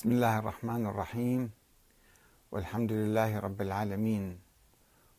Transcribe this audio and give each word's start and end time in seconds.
بسم 0.00 0.12
الله 0.12 0.38
الرحمن 0.38 0.86
الرحيم. 0.86 1.50
والحمد 2.52 2.92
لله 2.92 3.38
رب 3.38 3.60
العالمين. 3.60 4.40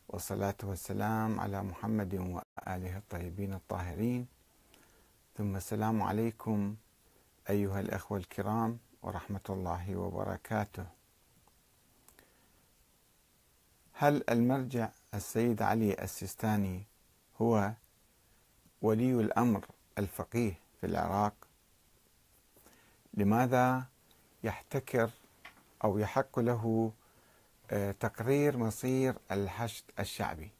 والصلاة 0.08 0.58
والسلام 0.62 1.40
على 1.40 1.62
محمد 1.62 2.14
وآله 2.14 2.98
الطيبين 2.98 3.54
الطاهرين. 3.54 4.26
ثم 5.38 5.56
السلام 5.56 6.02
عليكم 6.02 6.76
أيها 7.50 7.80
الأخوة 7.80 8.18
الكرام 8.18 8.78
ورحمة 9.02 9.46
الله 9.50 9.96
وبركاته. 9.96 10.86
هل 13.92 14.24
المرجع 14.30 14.88
السيد 15.14 15.62
علي 15.62 15.94
السيستاني 15.94 16.82
هو 17.38 17.72
ولي 18.82 19.14
الأمر 19.14 19.66
الفقيه 19.98 20.58
في 20.80 20.86
العراق؟ 20.86 21.34
لماذا 23.14 23.91
يحتكر 24.44 25.10
أو 25.84 25.98
يحق 25.98 26.38
له 26.38 26.92
آه، 27.70 27.92
تقرير 27.92 28.56
مصير 28.56 29.14
الحشد 29.30 29.84
الشعبي. 30.00 30.50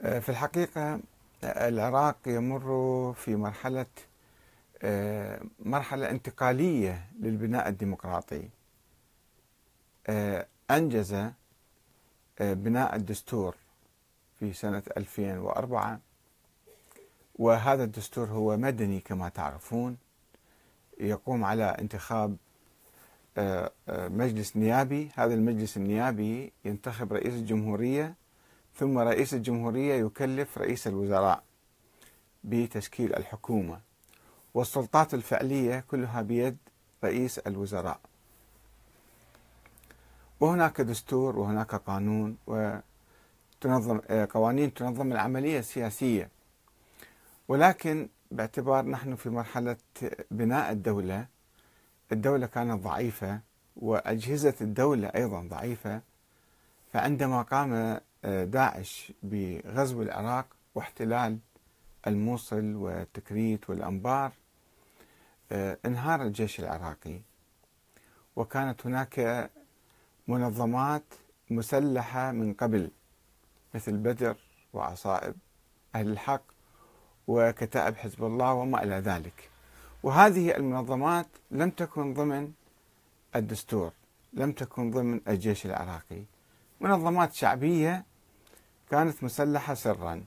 آه، 0.00 0.18
في 0.18 0.28
الحقيقة 0.28 1.00
العراق 1.44 2.16
يمر 2.26 3.12
في 3.12 3.36
مرحلة 3.36 3.86
آه، 4.82 5.40
مرحلة 5.58 6.10
انتقالية 6.10 7.08
للبناء 7.20 7.68
الديمقراطي. 7.68 8.48
أنجز 10.70 11.30
بناء 12.40 12.96
الدستور 12.96 13.56
في 14.38 14.52
سنة 14.52 14.82
2004 14.96 16.00
وهذا 17.38 17.84
الدستور 17.84 18.26
هو 18.28 18.56
مدني 18.56 19.00
كما 19.00 19.28
تعرفون. 19.28 19.96
يقوم 21.00 21.44
على 21.44 21.64
انتخاب 21.64 22.36
آه، 23.38 23.72
آه، 23.88 24.08
مجلس 24.08 24.56
نيابي. 24.56 25.10
هذا 25.14 25.34
المجلس 25.34 25.76
النيابي 25.76 26.52
ينتخب 26.64 27.12
رئيس 27.12 27.34
الجمهورية 27.34 28.14
ثم 28.74 28.98
رئيس 28.98 29.34
الجمهورية 29.34 29.94
يكلف 29.94 30.58
رئيس 30.58 30.86
الوزراء 30.86 31.42
بتشكيل 32.44 33.14
الحكومة. 33.14 33.80
والسلطات 34.54 35.14
الفعلية 35.14 35.84
كلها 35.90 36.22
بيد 36.22 36.56
رئيس 37.04 37.38
الوزراء. 37.38 38.00
وهناك 40.40 40.80
دستور 40.80 41.38
وهناك 41.38 41.74
قانون 41.74 42.36
وتنظم 42.46 44.00
آه، 44.08 44.28
قوانين 44.30 44.74
تنظم 44.74 45.12
العملية 45.12 45.58
السياسية. 45.58 46.37
ولكن 47.48 48.08
باعتبار 48.30 48.86
نحن 48.86 49.14
في 49.14 49.30
مرحلة 49.30 49.76
بناء 50.30 50.72
الدولة 50.72 51.26
الدولة 52.12 52.46
كانت 52.46 52.82
ضعيفة 52.84 53.40
وأجهزة 53.76 54.54
الدولة 54.60 55.08
أيضا 55.08 55.40
ضعيفة. 55.40 56.00
فعندما 56.92 57.42
قام 57.42 58.00
آه، 58.24 58.44
داعش 58.44 59.12
بغزو 59.22 60.02
العراق 60.02 60.46
واحتلال 60.74 61.38
الموصل 62.06 62.74
والتكريت 62.74 63.70
والأنبار 63.70 64.32
آه، 65.52 65.78
انهار 65.86 66.22
الجيش 66.22 66.60
العراقي. 66.60 67.20
وكانت 68.36 68.86
هناك 68.86 69.50
منظمات 70.28 71.04
مسلحة 71.50 72.32
من 72.32 72.54
قبل 72.54 72.90
مثل 73.74 73.96
بدر 73.96 74.36
وعصائب 74.72 75.34
أهل 75.94 76.08
الحق 76.10 76.42
وكتائب 77.28 77.96
حزب 77.96 78.24
الله 78.24 78.52
وما 78.52 78.82
إلى 78.82 78.94
ذلك. 78.94 79.50
وهذه 80.02 80.56
المنظمات 80.56 81.26
لم 81.50 81.70
تكن 81.70 82.14
ضمن 82.14 82.52
الدستور 83.36 83.92
لم 84.32 84.52
تكن 84.52 84.90
ضمن 84.90 85.20
الجيش 85.28 85.66
العراقي. 85.66 86.22
منظمات 86.80 87.34
شعبية 87.34 88.04
كانت 88.90 89.24
مسلحة 89.24 89.74
سرا 89.74 90.24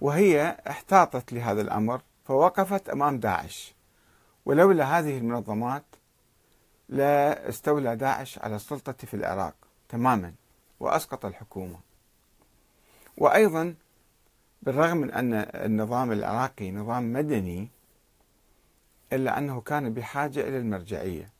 وهي 0.00 0.58
احتاطت 0.68 1.32
لهذا 1.32 1.60
الأمر 1.60 2.00
فوقفت 2.24 2.88
أمام 2.88 3.18
داعش. 3.20 3.74
ولولا 4.44 4.98
هذه 4.98 5.18
المنظمات 5.18 5.84
لا 6.88 7.48
استولى 7.48 7.96
داعش 7.96 8.38
على 8.38 8.56
السلطة 8.56 8.92
في 8.92 9.14
العراق 9.14 9.54
تماما 9.88 10.34
وأسقط 10.80 11.24
الحكومة. 11.24 11.78
وأيضا 13.16 13.74
بالرغم 14.66 14.96
من 14.96 15.10
أن 15.10 15.34
النظام 15.34 16.12
العراقي 16.12 16.70
نظام 16.70 17.12
مدني 17.12 17.68
إلا 19.12 19.38
أنه 19.38 19.60
كان 19.60 19.94
بحاجة 19.94 20.40
إلى 20.40 20.58
المرجعية 20.58 21.30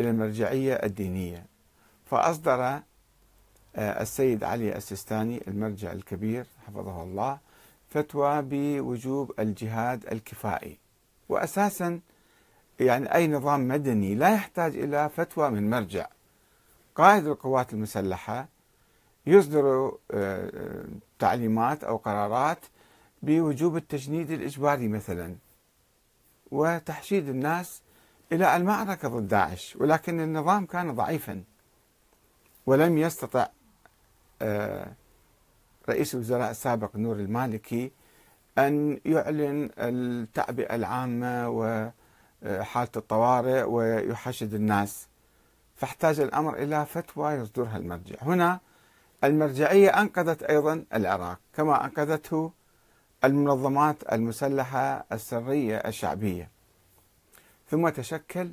إلى 0.00 0.10
المرجعية 0.10 0.74
الدينية. 0.74 1.46
فأصدر 2.04 2.62
آه، 2.64 2.82
السيد 3.76 4.44
علي 4.44 4.76
السيستاني 4.76 5.42
المرجع 5.48 5.92
الكبير 5.92 6.46
حفظه 6.66 7.02
الله 7.02 7.38
فتوى 7.88 8.42
بوجوب 8.42 9.32
الجهاد 9.38 10.06
الكفائي. 10.06 10.78
وأساسا 11.28 12.00
يعني 12.80 13.14
أي 13.14 13.28
نظام 13.28 13.68
مدني 13.68 14.14
لا 14.14 14.34
يحتاج 14.34 14.76
إلى 14.76 15.08
فتوى 15.08 15.50
من 15.50 15.70
مرجع. 15.70 16.06
قائد 16.94 17.26
القوات 17.26 17.72
المسلحة 17.72 18.48
يصدر 19.26 19.92
آه، 20.10 20.84
تعليمات 21.18 21.84
أو 21.84 21.96
قرارات 21.96 22.58
بوجوب 23.22 23.76
التجنيد 23.76 24.30
الإجباري 24.30 24.88
مثلا 24.88 25.36
وتحشيد 26.50 27.28
الناس 27.28 27.82
إلى 28.32 28.56
المعركة 28.56 29.08
ضد 29.08 29.28
داعش 29.28 29.76
ولكن 29.76 30.20
النظام 30.20 30.66
كان 30.66 30.94
ضعيفا 30.94 31.42
ولم 32.66 32.98
يستطع 32.98 33.48
آه، 34.42 34.92
رئيس 35.88 36.14
الوزراء 36.14 36.50
السابق 36.50 36.96
نور 36.96 37.16
المالكي 37.16 37.92
أن 38.58 39.00
يعلن 39.04 39.70
التعبئة 39.78 40.74
العامة 40.74 41.48
وحالة 41.48 42.90
الطوارئ 42.96 43.62
ويحشد 43.62 44.54
الناس. 44.54 45.08
فاحتاج 45.76 46.20
الأمر 46.20 46.56
إلى 46.56 46.86
فتوى 46.86 47.32
يصدرها 47.32 47.76
المرجع. 47.76 48.16
هنا 48.22 48.60
المرجعية 49.26 49.88
أنقذت 49.88 50.42
أيضا 50.42 50.84
العراق 50.94 51.38
كما 51.54 51.84
أنقذته 51.84 52.52
المنظمات 53.24 54.12
المسلحة 54.12 55.04
السرية 55.12 55.76
الشعبية. 55.76 56.50
ثم 57.70 57.88
تشكل 57.88 58.52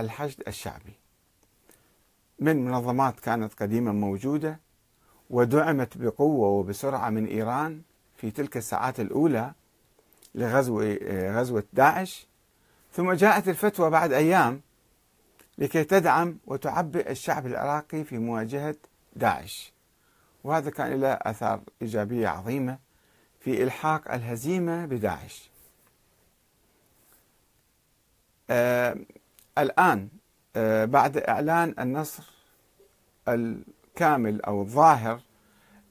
الحشد 0.00 0.42
الشعبي. 0.48 0.94
من 2.38 2.64
منظمات 2.64 3.20
كانت 3.20 3.54
قديما 3.54 3.92
موجودة 3.92 4.60
ودعمت 5.30 5.98
بقوة 5.98 6.48
وبسرعة 6.48 7.10
من 7.10 7.26
إيران 7.26 7.82
في 8.16 8.30
تلك 8.30 8.56
الساعات 8.56 9.00
الأولى 9.00 9.52
لغزو 10.34 10.82
غزوة 11.10 11.64
داعش. 11.72 12.26
ثم 12.92 13.12
جاءت 13.12 13.48
الفتوى 13.48 13.90
بعد 13.90 14.12
أيام 14.12 14.60
لكي 15.58 15.84
تدعم 15.84 16.38
وتعبئ 16.46 17.10
الشعب 17.10 17.46
العراقي 17.46 18.04
في 18.04 18.18
مواجهة 18.18 18.76
داعش. 19.16 19.72
وهذا 20.44 20.70
كان 20.70 21.00
له 21.00 21.12
آثار 21.12 21.60
إيجابية 21.82 22.28
عظيمة 22.28 22.78
في 23.40 23.62
إلحاق 23.62 24.12
الهزيمة 24.12 24.86
بداعش. 24.86 25.50
آه 28.50 28.96
الآن 29.58 30.08
آه 30.56 30.84
بعد 30.84 31.16
إعلان 31.16 31.74
النصر 31.78 32.22
الكامل 33.28 34.42
أو 34.42 34.62
الظاهر 34.62 35.20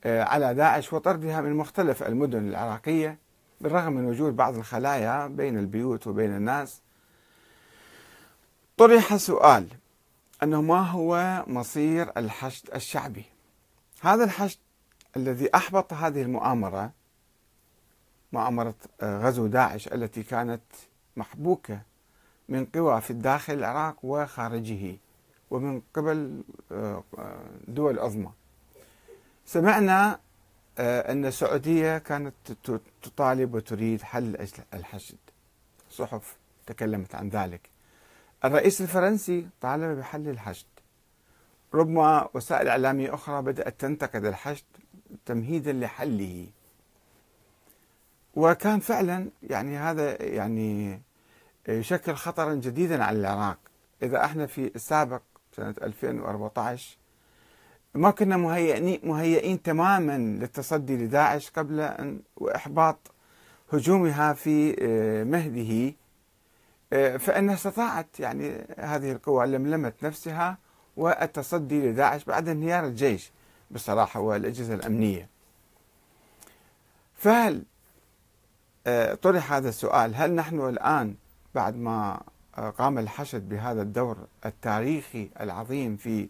آه 0.04 0.24
على 0.24 0.54
داعش 0.54 0.94
وطردها 0.94 1.42
من 1.42 1.54
مختلف 1.54 2.04
المدن 2.04 2.50
العراقية 2.50 3.18
بالرغم 3.62 3.94
من 3.94 4.06
وجود 4.06 4.36
بعض 4.36 4.56
الخلايا 4.56 5.28
بين 5.28 5.57
البيوت 5.57 6.07
وبين 6.07 6.36
الناس. 6.36 6.81
طرح 8.78 9.16
سؤال 9.16 9.68
أنه 10.44 10.62
ما 10.62 10.81
هو 10.81 11.44
مصير 11.48 12.12
الحشد 12.18 12.69
الشعبي؟ 12.75 13.25
هذا 14.01 14.24
الحشد 14.24 14.60
الذي 15.18 15.56
أحبط 15.56 15.94
هذه 15.94 16.22
المؤامرة 16.22 16.92
مؤامرة 18.34 18.75
آه، 19.01 19.19
غزو 19.28 19.48
داعش 19.48 19.88
التي 19.88 20.24
كانت 20.24 20.62
محبوكة 21.18 21.81
من 22.50 22.66
قوى 22.66 23.01
في 23.01 23.12
الداخل 23.12 23.54
العراق 23.54 23.96
وخارجه 24.04 24.96
ومن 25.51 25.81
قبل 25.94 26.42
آه، 26.72 27.04
دول 27.68 28.00
عظمى. 28.00 28.31
سمعنا 29.46 30.19
آه، 30.78 31.12
أن 31.12 31.25
السعودية 31.25 31.98
كانت 31.98 32.34
تطالب 33.01 33.54
وتريد 33.54 34.01
حل 34.01 34.48
الحشد. 34.74 35.18
صحف 35.92 36.38
تكلمت 36.66 37.16
عن 37.16 37.30
ذلك. 37.30 37.69
الرئيس 38.46 38.81
الفرنسي 38.81 39.48
طالب 39.62 39.98
بحل 40.00 40.28
الحشد. 40.28 40.66
ربما 41.74 42.30
وسائل 42.33 42.68
إعلامية 42.68 43.13
أخرى 43.13 43.42
بدأت 43.42 43.80
تنتقد 43.80 44.25
الحشد 44.25 44.66
تمهيدا 45.25 45.74
لحله. 45.74 46.48
وكان 48.36 48.80
فعلا 48.80 49.30
يعني 49.44 49.77
هذا 49.77 50.24
يعني 50.24 51.01
يشكل 51.68 52.13
خطرا 52.13 52.54
جديدا 52.54 53.04
على 53.04 53.19
العراق. 53.19 53.57
إذا 54.04 54.25
إحنا 54.25 54.45
في 54.45 54.71
السابق 54.75 55.21
سنة 55.56 55.75
2014 55.81 56.98
ما 57.95 58.12
كنا 58.12 58.38
مهيئين 58.38 59.00
مهيئين 59.04 59.62
تماما 59.62 60.18
للتصدي 60.18 60.98
لداعش 60.98 61.50
قبل 61.50 61.80
أن 61.80 62.22
وإحباط 62.36 63.12
هجومها 63.74 64.33
في 64.33 64.75
آه، 64.81 65.24
مهده. 65.24 65.95
آه، 66.94 67.18
فإنها 67.18 67.56
استطاعت 67.56 68.19
يعني 68.19 68.65
هذه 68.77 69.12
القوى 69.12 69.48
لملمت 69.48 70.04
نفسها. 70.04 70.57
والتصدي 70.97 71.91
لداعش 71.91 72.24
بعد 72.24 72.47
انهيار 72.47 72.86
الجيش 72.86 73.31
بصراحة 73.71 74.19
والأجهزة 74.19 74.74
الأمنية. 74.74 75.30
فهل 77.15 77.63
آه، 78.88 79.13
طرح 79.13 79.53
هذا 79.53 79.69
السؤال 79.69 80.15
هل 80.15 80.36
نحن 80.36 80.69
الآن 80.69 81.15
بعد 81.56 81.75
ما 81.75 82.21
قام 82.77 82.97
الحشد 83.00 83.50
بهذا 83.50 83.81
الدور 83.81 84.18
التاريخي 84.45 85.30
العظيم 85.39 85.97
في 85.97 86.30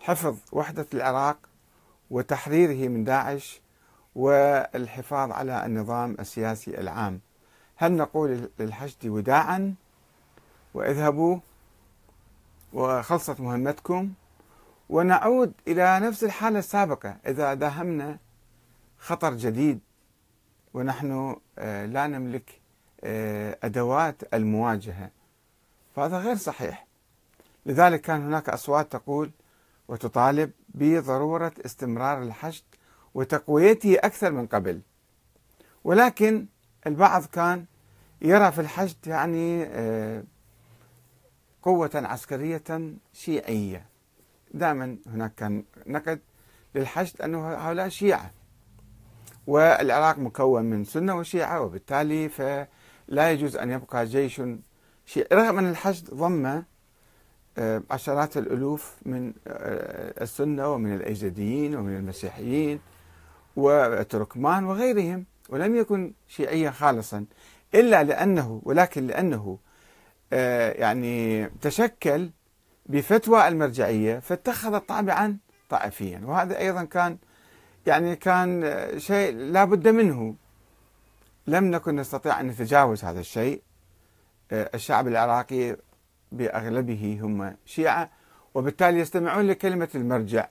حفظ 0.00 0.36
وحدة 0.52 0.86
العراق 0.94 1.36
وتحريره 2.10 2.88
من 2.88 3.04
داعش 3.04 3.60
والحفاظ 4.14 5.32
على 5.32 5.66
النظام 5.66 6.16
السياسي 6.20 6.80
العام 6.80 7.20
هل 7.76 7.92
نقول 7.92 8.50
للحشد 8.58 9.06
وداعا؟ 9.06 9.74
وإذهبوا 10.74 11.38
وخلصت 12.72 13.40
مهمتكم. 13.40 14.12
ونعود 14.88 15.52
إلى 15.68 16.00
نفس 16.00 16.24
الحالة 16.24 16.58
السابقة. 16.58 17.16
إذا 17.26 17.54
داهمنا 17.54 18.18
خطر 18.98 19.34
جديد 19.34 19.80
ونحن 20.74 21.36
آه، 21.58 21.86
لا 21.86 22.06
نملك 22.06 22.60
آه، 23.04 23.58
أدوات 23.62 24.34
المواجهة. 24.34 25.10
فهذا 25.96 26.18
غير 26.18 26.36
صحيح. 26.36 26.86
لذلك 27.66 28.00
كان 28.00 28.22
هناك 28.26 28.48
أصوات 28.48 28.92
تقول 28.92 29.30
وتطالب 29.88 30.50
بضرورة 30.68 31.52
استمرار 31.66 32.22
الحشد 32.22 32.64
وتقويته 33.14 33.96
أكثر 33.98 34.32
من 34.32 34.46
قبل. 34.46 34.80
ولكن 35.84 36.46
البعض 36.86 37.24
كان 37.24 37.64
يرى 38.22 38.52
في 38.52 38.60
الحشد 38.60 39.06
يعني 39.06 39.64
آه، 39.64 40.22
قوة 41.62 41.90
عسكرية 41.94 42.62
شيعية. 43.12 43.86
دائما 44.54 44.96
هناك 45.06 45.34
كان 45.34 45.64
نقد 45.86 46.20
للحشد 46.74 47.22
أنه 47.22 47.48
هؤلاء 47.54 47.88
شيعة 47.88 48.30
والعراق 49.46 50.18
مكون 50.18 50.64
من 50.64 50.84
سنة 50.84 51.16
وشيعة 51.16 51.60
وبالتالي 51.60 52.28
فلا 52.28 53.30
يجوز 53.30 53.56
أن 53.56 53.70
يبقى 53.70 54.06
جيش 54.06 54.42
شيعي. 55.06 55.28
رغم 55.32 55.58
أن 55.58 55.70
الحشد 55.70 56.14
ضم 56.14 56.62
آه، 57.58 57.82
عشرات 57.90 58.36
الألوف 58.36 58.94
من 59.06 59.32
آه، 59.46 60.22
السنة 60.22 60.68
ومن 60.68 60.94
الأيزيديين 60.94 61.76
ومن 61.76 61.96
المسيحيين 61.96 62.80
والتركمان 63.56 64.64
وغيرهم 64.64 65.24
ولم 65.48 65.76
يكن 65.76 66.12
شيعيا 66.28 66.70
خالصا 66.70 67.24
إلا 67.74 68.04
لأنه 68.04 68.60
ولكن 68.64 69.06
لأنه 69.06 69.58
يعني 70.32 71.46
تشكل 71.60 72.30
بفتوى 72.86 73.48
المرجعية 73.48 74.18
فاتخذ 74.18 74.78
طابعا 74.78 75.38
طائفيا. 75.68 76.22
وهذا 76.24 76.58
أيضا 76.58 76.84
كان 76.84 77.18
يعني 77.86 78.16
كان 78.16 78.76
شيء 78.98 79.34
لا 79.34 79.64
بد 79.64 79.88
منه. 79.88 80.34
لم 81.46 81.64
نكن 81.64 81.96
نستطيع 81.96 82.40
أن 82.40 82.46
نتجاوز 82.46 83.04
هذا 83.04 83.20
الشيء. 83.20 83.62
الشعب 84.52 85.08
العراقي 85.08 85.76
بأغلبه 86.32 87.18
هم 87.22 87.56
شيعة 87.64 88.10
وبالتالي 88.54 89.00
يستمعون 89.00 89.46
لكلمة 89.46 89.88
المرجع. 89.94 90.48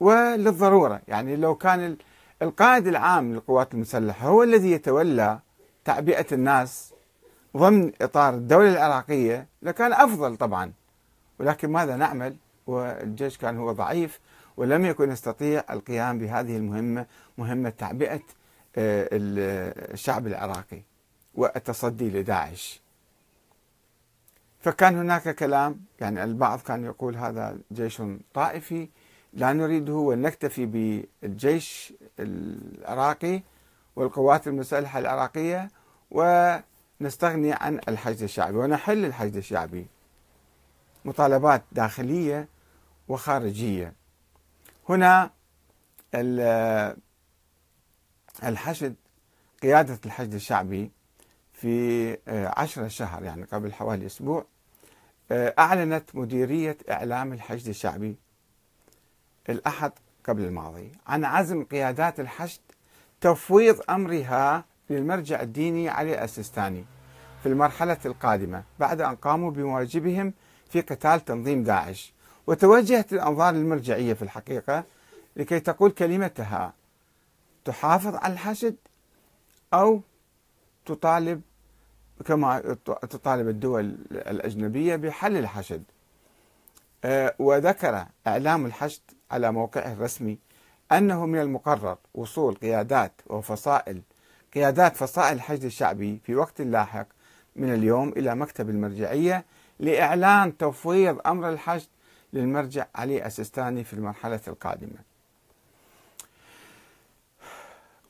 وللضرورة 0.00 1.00
يعني 1.08 1.36
لو 1.36 1.54
كان 1.54 1.96
القائد 2.42 2.86
العام 2.86 3.32
للقوات 3.32 3.74
المسلحة 3.74 4.28
هو 4.28 4.42
الذي 4.42 4.70
يتولى 4.72 5.38
تعبئة 5.84 6.26
الناس 6.32 6.93
ضمن 7.56 7.92
إطار 8.02 8.34
الدولة 8.34 8.72
العراقية 8.72 9.46
لكان 9.62 9.92
أفضل 9.92 10.36
طبعا. 10.36 10.72
ولكن 11.38 11.70
ماذا 11.70 11.96
نعمل؟ 11.96 12.36
والجيش 12.66 13.38
كان 13.38 13.58
هو 13.58 13.72
ضعيف 13.72 14.20
ولم 14.56 14.84
يكن 14.84 15.10
يستطيع 15.10 15.64
القيام 15.70 16.18
بهذه 16.18 16.56
المهمة 16.56 17.06
مهمة 17.38 17.70
تعبئة 17.70 18.20
آه، 18.76 19.08
الشعب 19.92 20.26
العراقي 20.26 20.82
والتصدي 21.34 22.10
لداعش. 22.10 22.82
فكان 24.60 24.98
هناك 24.98 25.34
كلام 25.34 25.80
يعني 26.00 26.24
البعض 26.24 26.60
كان 26.60 26.84
يقول 26.84 27.16
هذا 27.16 27.58
جيش 27.72 28.02
طائفي 28.34 28.88
لا 29.32 29.52
نريده 29.52 29.92
ونكتفي 29.92 30.66
بالجيش 30.66 31.92
العراقي 32.18 33.42
والقوات 33.96 34.48
المسلحة 34.48 34.98
العراقية 34.98 35.70
ونستغني 37.00 37.52
عن 37.52 37.80
الحشد 37.88 38.22
الشعبي 38.22 38.56
ونحل 38.56 39.04
الحشد 39.04 39.36
الشعبي. 39.36 39.86
مطالبات 41.04 41.62
داخلية 41.72 42.48
وخارجية. 43.08 43.92
هنا 44.88 45.30
الحشد 48.44 48.94
قيادة 49.62 49.98
الحشد 50.06 50.34
الشعبي 50.34 50.90
في 51.52 52.18
عشرة 52.56 52.88
شهر 52.88 53.22
يعني 53.22 53.44
قبل 53.44 53.72
حوالي 53.72 54.06
أسبوع 54.06 54.46
أعلنت 55.32 56.16
مديرية 56.16 56.78
إعلام 56.90 57.32
الحشد 57.32 57.68
الشعبي 57.68 58.16
الأحد 59.48 59.92
قبل 60.24 60.44
الماضي 60.44 60.92
عن 61.06 61.24
عزم 61.24 61.64
قيادات 61.64 62.20
الحشد 62.20 62.60
تفويض 63.20 63.80
أمرها 63.90 64.64
للمرجع 64.90 65.42
الديني 65.42 65.88
علي 65.88 66.24
السيستاني 66.24 66.84
في 67.42 67.48
المرحلة 67.48 67.98
القادمة 68.06 68.62
بعد 68.78 69.00
أن 69.00 69.16
قاموا 69.16 69.50
بواجبهم 69.50 70.32
في 70.70 70.80
قتال 70.80 71.24
تنظيم 71.24 71.62
داعش. 71.62 72.14
وتوجهت 72.46 73.12
الأنظار 73.12 73.54
للمرجعية 73.54 74.14
في 74.14 74.22
الحقيقة 74.22 74.84
لكي 75.36 75.60
تقول 75.60 75.90
كلمتها 75.90 76.72
تحافظ 77.64 78.14
على 78.14 78.32
الحشد 78.32 78.76
أو 79.74 80.00
تطالب 80.86 81.40
كما 82.24 82.76
تطالب 82.84 83.48
الدول 83.48 83.98
الأجنبية 84.10 84.96
بحل 84.96 85.36
الحشد. 85.36 85.82
آه، 87.04 87.34
وذكر 87.38 88.06
إعلام 88.26 88.66
الحشد 88.66 89.02
على 89.30 89.52
موقعه 89.52 89.92
الرسمي 89.92 90.38
أنه 90.92 91.26
من 91.26 91.40
المقرر 91.40 91.96
وصول 92.14 92.54
قيادات 92.54 93.12
وفصائل 93.26 94.02
قيادات 94.54 94.96
فصائل 94.96 95.36
الحشد 95.36 95.64
الشعبي 95.64 96.20
في 96.24 96.34
وقت 96.34 96.60
لاحق 96.60 97.06
من 97.56 97.74
اليوم 97.74 98.08
إلى 98.08 98.34
مكتب 98.34 98.70
المرجعية 98.70 99.44
لإعلان 99.80 100.56
تفويض 100.56 101.20
أمر 101.26 101.48
الحشد 101.48 101.88
للمرجع 102.32 102.86
علي 102.94 103.26
السيستاني 103.26 103.84
في 103.84 103.92
المرحلة 103.92 104.40
القادمة. 104.48 104.98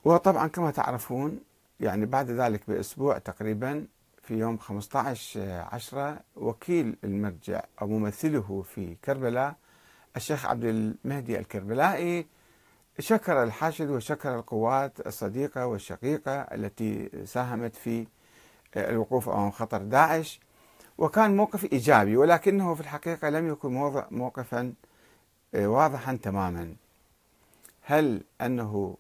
وطبعا 0.04 0.48
كما 0.48 0.70
تعرفون 0.70 1.40
يعني 1.80 2.06
بعد 2.06 2.30
ذلك 2.30 2.60
بأسبوع 2.68 3.18
تقريبا 3.18 3.86
في 4.22 4.34
يوم 4.34 4.58
15 4.58 5.40
عشرة 5.72 6.20
وكيل 6.36 6.96
المرجع 7.04 7.62
أو 7.82 7.86
ممثله 7.86 8.64
في 8.74 8.96
كربلاء 9.04 9.54
الشيخ 10.16 10.46
عبد 10.46 10.64
المهدي 10.64 11.38
الكربلائي 11.38 12.26
شكر 12.98 13.42
الحاشد 13.42 13.90
وشكر 13.90 14.34
القوات 14.34 15.06
الصديقة 15.06 15.66
والشقيقة 15.66 16.32
التي 16.40 17.10
ساهمت 17.24 17.76
في 17.76 18.06
الوقوف 18.76 19.28
أمام 19.28 19.50
خطر 19.50 19.78
داعش 19.82 20.40
وكان 20.98 21.36
موقف 21.36 21.72
إيجابي 21.72 22.16
ولكنه 22.16 22.74
في 22.74 22.80
الحقيقة 22.80 23.28
لم 23.28 23.48
يكن 23.48 23.94
موقفا 24.10 24.72
واضحا 25.54 26.18
تماما. 26.22 26.74
هل 27.82 28.22
أنه 28.40 28.96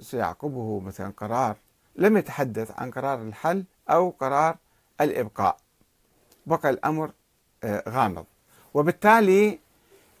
سيعقبه 0.00 0.80
مثلا 0.80 1.12
قرار 1.16 1.56
لم 1.96 2.16
يتحدث 2.16 2.70
عن 2.80 2.90
قرار 2.90 3.22
الحل 3.22 3.64
أو 3.90 4.10
قرار 4.10 4.56
الإبقاء؟ 5.00 5.56
بقى 6.46 6.70
الأمر 6.70 7.10
آه، 7.64 7.82
غامض. 7.88 8.24
وبالتالي 8.74 9.58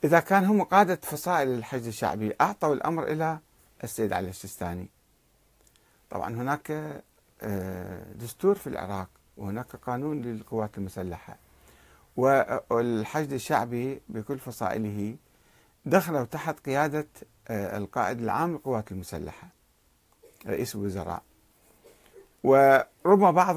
إذا 0.04 0.20
كان 0.20 0.44
هم 0.44 0.62
قادة 0.62 0.94
فصائل 1.02 1.48
الحشد 1.48 1.86
الشعبي 1.86 2.34
أعطوا 2.40 2.74
الأمر 2.74 3.04
إلى 3.06 3.38
السيد 3.84 4.12
علي 4.12 4.28
السيستاني 4.28 4.88
طبعا 6.10 6.34
هناك 6.34 6.70
آه، 7.42 8.12
دستور 8.12 8.54
في 8.54 8.66
العراق 8.66 9.08
وهناك 9.36 9.76
قانون 9.76 10.22
للقوات 10.22 10.78
المسلحة. 10.78 11.36
والحشد 12.16 13.32
الشعبي 13.32 14.00
بكل 14.08 14.38
فصائله 14.38 15.16
دخلوا 15.84 16.24
تحت 16.24 16.60
قيادة 16.60 17.06
آه، 17.48 17.78
القائد 17.78 18.20
العام 18.20 18.52
للقوات 18.52 18.92
المسلحة 18.92 19.48
رئيس 20.46 20.74
الوزراء. 20.74 21.22
وربما 22.44 23.30
بعض 23.30 23.56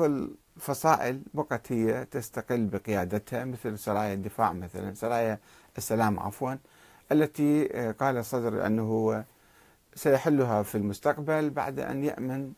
الفصائل 0.58 1.22
بقت 1.34 1.72
هي 1.72 2.06
تستقل 2.06 2.66
بقيادتها 2.66 3.46
مثل 3.46 3.80
سرايا 3.80 4.14
الدفاع 4.14 4.54
مثلا 4.54 4.94
سرايا 4.94 5.40
السلام 5.78 6.20
عفوا 6.20 6.56
التي 7.12 7.68
قال 8.00 8.18
الصدر 8.18 8.66
أنه 8.66 9.24
سيحلها 9.96 10.64
في 10.64 10.76
المستقبل 10.76 11.50
بعد 11.50 11.80
أن 11.80 12.04
يأمن 12.04 12.52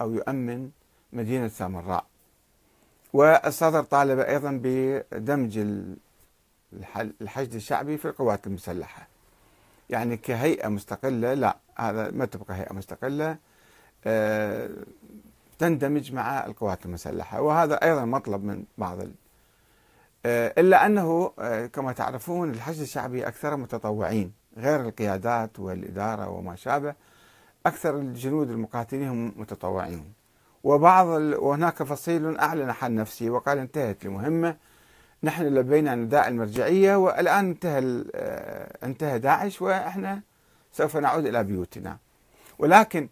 أو 0.00 0.14
يؤمن 0.14 0.70
مدينة 1.12 1.48
سامراء. 1.48 2.06
والصدر 3.12 3.82
طالب 3.82 4.18
أيضا 4.18 4.60
بدمج 4.62 5.58
الحشد 7.20 7.54
الشعبي 7.54 7.96
في 7.98 8.04
القوات 8.08 8.46
المسلحة. 8.46 9.08
يعني 9.90 10.16
كهيئة 10.16 10.68
مستقلة 10.68 11.34
لا 11.34 11.56
هذا 11.76 12.10
ما 12.10 12.24
تبقى 12.24 12.54
هيئة 12.54 12.72
مستقلة 12.72 13.36
آه، 14.06 14.70
تندمج 15.58 16.12
مع 16.12 16.46
القوات 16.46 16.86
المسلحة 16.86 17.40
وهذا 17.40 17.74
أيضا 17.74 18.04
مطلب 18.04 18.44
من 18.44 18.64
بعض 18.78 18.98
آه، 20.26 20.54
إلا 20.58 20.86
أنه 20.86 21.32
آه، 21.38 21.66
كما 21.66 21.92
تعرفون 21.92 22.50
الحشد 22.50 22.80
الشعبي 22.80 23.28
أكثر 23.28 23.56
متطوعين 23.56 24.32
غير 24.56 24.80
القيادات 24.80 25.60
والإدارة 25.60 26.28
وما 26.28 26.56
شابه 26.56 26.94
أكثر 27.66 27.96
الجنود 27.96 28.50
المقاتلين 28.50 29.08
هم 29.08 29.32
متطوعين. 29.36 30.12
وبعض 30.64 31.06
وهناك 31.06 31.82
فصيل 31.82 32.36
أعلن 32.36 32.72
حل 32.72 32.94
نفسي 32.94 33.30
وقال 33.30 33.58
انتهت 33.58 34.06
المهمة 34.06 34.56
نحن 35.22 35.42
لبينا 35.42 35.94
نداء 35.94 36.28
المرجعية 36.28 36.96
والآن 36.96 37.48
انتهى 37.48 38.04
آه، 38.14 38.86
انتهى 38.86 39.18
داعش 39.18 39.62
وإحنا 39.62 40.20
سوف 40.72 40.96
نعود 40.96 41.26
إلى 41.26 41.44
بيوتنا. 41.44 41.98
ولكن 42.58 43.08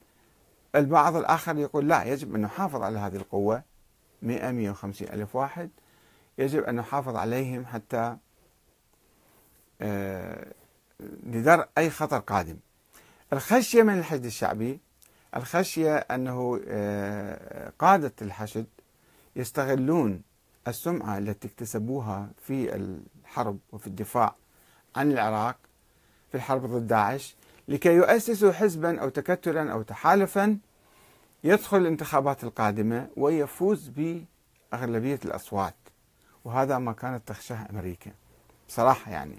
البعض 0.74 1.16
الآخر 1.16 1.58
يقول 1.58 1.88
لا 1.88 2.04
يجب 2.04 2.34
أن 2.34 2.40
نحافظ 2.40 2.82
على 2.82 2.98
هذه 2.98 3.16
القوة. 3.16 3.62
100 4.22 4.50
150 4.50 5.08
ألف 5.08 5.36
واحد. 5.36 5.70
يجب 6.38 6.62
أن 6.62 6.74
نحافظ 6.74 7.16
عليهم 7.16 7.66
حتى 7.66 8.16
آه، 9.80 10.46
لدرء 11.00 11.68
أي 11.78 11.90
خطر 11.90 12.18
قادم. 12.18 12.56
الخشية 13.32 13.82
من 13.82 13.98
الحشد 13.98 14.24
الشعبي 14.24 14.80
الخشية 15.36 15.96
أنه 15.96 16.60
آه، 16.68 17.72
قادة 17.78 18.12
الحشد 18.22 18.66
يستغلون 19.36 20.22
السمعة 20.68 21.18
التي 21.18 21.48
اكتسبوها 21.48 22.28
في 22.46 22.74
الحرب 22.74 23.58
وفي 23.72 23.86
الدفاع 23.86 24.34
عن 24.96 25.12
العراق 25.12 25.56
في 26.30 26.34
الحرب 26.34 26.66
ضد 26.66 26.86
داعش. 26.86 27.36
لكي 27.68 27.94
يؤسسوا 27.94 28.52
حزبا 28.52 29.00
أو 29.00 29.08
تكتلا 29.08 29.72
أو 29.72 29.82
تحالفا 29.82 30.58
يدخل 31.44 31.76
الانتخابات 31.76 32.44
القادمة 32.44 33.08
ويفوز 33.16 33.88
بأغلبية 33.88 35.20
الأصوات. 35.24 35.74
وهذا 36.44 36.78
ما 36.78 36.92
كانت 36.92 37.28
تخشاه 37.28 37.66
أمريكا. 37.70 38.10
بصراحة 38.68 39.10
يعني. 39.10 39.38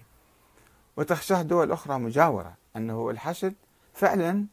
وتخشاه 0.98 1.42
دول 1.42 1.72
أخرى 1.72 2.00
مجاورة 2.00 2.54
أنه 2.76 3.10
الحشد 3.10 3.54
فعلا 3.94 4.46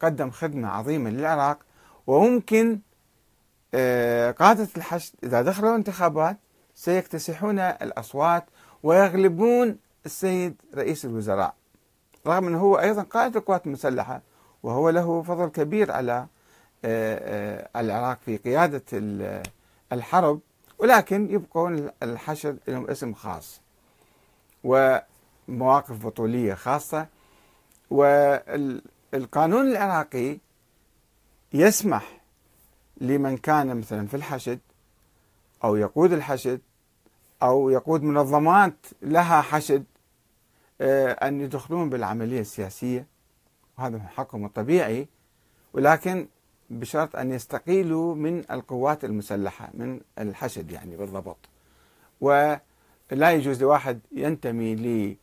قدم 0.00 0.30
خدمة 0.30 0.68
عظيمة 0.68 1.10
للعراق 1.10 1.58
وممكن 2.06 2.78
آه، 3.74 4.30
قادة 4.30 4.68
الحشد 4.76 5.14
إذا 5.24 5.42
دخلوا 5.42 5.76
انتخابات 5.76 6.36
سيكتسحون 6.74 7.58
الأصوات 7.58 8.44
ويغلبون 8.82 9.78
السيد 10.06 10.54
رئيس 10.74 11.04
الوزراء. 11.04 11.54
رغم 12.28 12.46
أنه 12.46 12.58
هو 12.58 12.78
أيضا 12.78 13.02
قائد 13.02 13.36
القوات 13.36 13.66
المسلحة 13.66 14.22
وهو 14.62 14.90
له 14.90 15.22
فضل 15.22 15.48
كبير 15.48 15.92
على 15.92 16.26
آه، 16.84 17.68
آه، 17.74 17.80
العراق 17.80 18.18
في 18.26 18.36
قيادة 18.36 18.82
الحرب 19.92 20.40
ولكن 20.78 21.30
يبقون 21.30 21.90
الحشد 22.02 22.58
لهم 22.68 22.90
اسم 22.90 23.14
خاص 23.14 23.60
ومواقف 24.64 26.06
بطولية 26.06 26.54
خاصة. 26.54 27.06
والقانون 27.90 29.70
العراقي 29.70 30.38
يسمح 31.52 32.20
لمن 33.00 33.36
كان 33.36 33.76
مثلا 33.76 34.06
في 34.06 34.14
الحشد 34.14 34.58
أو 35.64 35.76
يقود 35.76 36.12
الحشد 36.12 36.60
أو 37.42 37.70
يقود 37.70 38.02
منظمات 38.02 38.86
لها 39.02 39.40
حشد 39.40 39.84
أن 40.80 41.40
يدخلون 41.40 41.90
بالعملية 41.90 42.40
السياسية 42.40 43.06
وهذا 43.78 43.98
حقهم 43.98 44.44
الطبيعي 44.44 45.08
ولكن 45.72 46.26
بشرط 46.70 47.16
أن 47.16 47.32
يستقيلوا 47.32 48.14
من 48.14 48.44
القوات 48.50 49.04
المسلحة 49.04 49.70
من 49.74 50.00
الحشد 50.18 50.70
يعني 50.70 50.96
بالضبط. 50.96 51.48
ولا 52.20 52.60
يجوز 53.10 53.62
لواحد 53.62 54.00
ينتمي 54.12 54.74
ل 54.74 55.16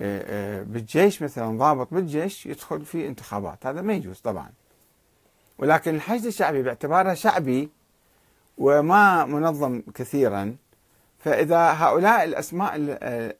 آه، 0.00 0.60
آه، 0.60 0.62
بالجيش 0.62 1.22
مثلا 1.22 1.58
ضابط 1.58 1.94
بالجيش 1.94 2.46
يدخل 2.46 2.84
في 2.84 3.06
انتخابات. 3.06 3.66
هذا 3.66 3.82
ما 3.82 3.92
يجوز 3.92 4.18
طبعا. 4.20 4.50
ولكن 5.58 5.94
الحشد 5.94 6.26
الشعبي 6.26 6.62
باعتباره 6.62 7.14
شعبي 7.14 7.68
وما 8.58 9.24
منظم 9.24 9.82
كثيرا 9.94 10.56
فإذا 11.18 11.72
هؤلاء 11.72 12.24
الأسماء 12.24 12.72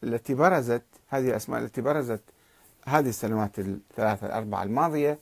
التي 0.04 0.34
برزت 0.34 0.82
هذه 1.12 1.28
الأسماء 1.28 1.60
التي 1.60 1.80
برزت 1.80 2.22
هذه 2.86 3.08
السنوات 3.08 3.58
الثلاثة 3.58 4.26
الأربعة 4.26 4.62
الماضية 4.62 5.18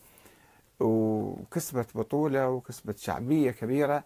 وكسبت 0.80 1.96
بطولة 1.96 2.48
وكسبت 2.48 2.98
شعبية 2.98 3.50
كبيرة 3.50 4.04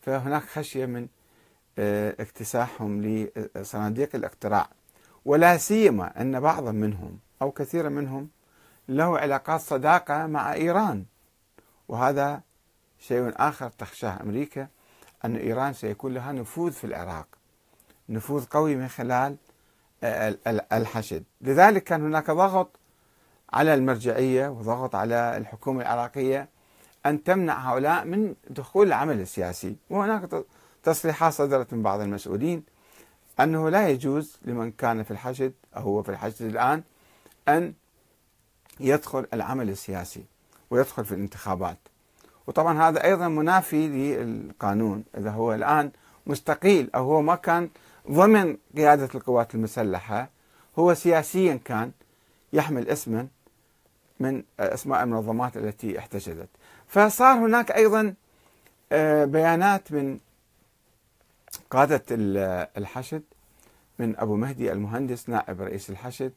فهناك 0.00 0.42
خشية 0.42 0.86
من 0.86 1.08
آه، 1.78 2.16
اكتساحهم 2.20 3.02
لصناديق 3.02 4.14
الاقتراع. 4.14 4.68
ولا 5.24 5.56
سيما 5.56 6.20
أن 6.20 6.40
بعضا 6.40 6.72
منهم 6.72 7.18
أو 7.42 7.50
كثيرا 7.50 7.88
منهم 7.88 8.28
له 8.88 9.18
علاقات 9.18 9.60
صداقة 9.60 10.26
مع 10.26 10.52
إيران. 10.52 11.04
وهذا 11.88 12.40
شيء 12.98 13.32
آخر 13.36 13.70
تخشاه 13.70 14.22
أمريكا 14.22 14.68
أن 15.24 15.36
إيران 15.36 15.72
سيكون 15.72 16.14
لها 16.14 16.32
نفوذ 16.32 16.72
في 16.72 16.84
العراق. 16.84 17.26
نفوذ 18.08 18.44
قوي 18.44 18.76
من 18.76 18.88
خلال 18.88 19.36
الحشد. 20.72 21.24
لذلك 21.40 21.84
كان 21.84 22.02
هناك 22.02 22.30
ضغط 22.30 22.70
على 23.52 23.74
المرجعية 23.74 24.48
وضغط 24.48 24.94
على 24.94 25.36
الحكومة 25.36 25.82
العراقية 25.82 26.48
أن 27.06 27.24
تمنع 27.24 27.72
هؤلاء 27.72 28.04
من 28.04 28.34
دخول 28.50 28.86
العمل 28.86 29.20
السياسي. 29.20 29.76
وهناك 29.90 30.44
تصريحات 30.82 31.32
صدرت 31.32 31.72
من 31.72 31.82
بعض 31.82 32.00
المسؤولين 32.00 32.62
أنه 33.40 33.68
لا 33.68 33.88
يجوز 33.88 34.38
لمن 34.44 34.70
كان 34.70 35.02
في 35.02 35.10
الحشد 35.10 35.52
أو 35.76 35.82
هو 35.82 36.02
في 36.02 36.08
الحشد 36.08 36.42
الآن 36.42 36.82
أن 37.48 37.74
يدخل 38.80 39.26
العمل 39.34 39.70
السياسي 39.70 40.24
ويدخل 40.70 41.04
في 41.04 41.12
الانتخابات. 41.12 41.78
وطبعا 42.46 42.88
هذا 42.88 43.04
أيضا 43.04 43.28
منافي 43.28 43.88
للقانون. 43.88 45.04
إذا 45.18 45.30
هو 45.30 45.54
الآن 45.54 45.90
مستقيل 46.26 46.90
أو 46.94 47.04
هو 47.04 47.22
ما 47.22 47.34
كان 47.34 47.70
ضمن 48.10 48.56
قيادة 48.76 49.08
القوات 49.14 49.54
المسلحة 49.54 50.30
هو 50.78 50.94
سياسيا 50.94 51.60
كان 51.64 51.90
يحمل 52.52 52.88
اسما 52.88 53.28
من 54.20 54.42
أسماء 54.60 55.02
المنظمات 55.02 55.56
التي 55.56 55.98
احتشدت 55.98 56.48
فصار 56.86 57.38
هناك 57.38 57.70
أيضا 57.70 58.14
آه، 58.92 59.24
بيانات 59.24 59.92
من 59.92 60.18
قادة 61.70 62.02
الحشد 62.76 63.22
من 63.98 64.16
أبو 64.18 64.36
مهدي 64.36 64.72
المهندس 64.72 65.28
نائب 65.28 65.62
رئيس 65.62 65.90
الحشد 65.90 66.32